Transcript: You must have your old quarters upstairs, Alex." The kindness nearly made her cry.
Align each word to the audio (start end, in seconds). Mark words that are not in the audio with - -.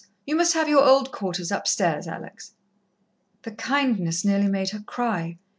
You 0.25 0.35
must 0.35 0.55
have 0.55 0.67
your 0.67 0.83
old 0.83 1.11
quarters 1.11 1.51
upstairs, 1.51 2.07
Alex." 2.07 2.55
The 3.43 3.51
kindness 3.51 4.25
nearly 4.25 4.47
made 4.47 4.71
her 4.71 4.79
cry. 4.81 5.37